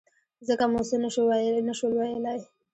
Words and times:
ځکه 0.47 0.63
مو 0.71 0.81
څه 0.89 0.95
نه 1.03 1.73
شول 1.79 1.93
ویلای. 1.97 2.39